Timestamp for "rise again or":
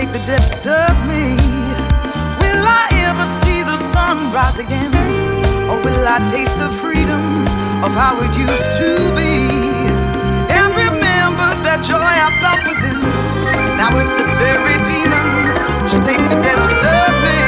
4.32-5.76